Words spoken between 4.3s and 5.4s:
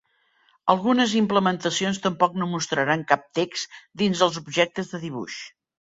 objectes de dibuix.